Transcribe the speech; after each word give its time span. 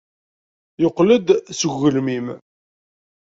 Yeqqel-d 0.81 1.27
seg 1.59 1.71
ugelmim. 1.75 2.27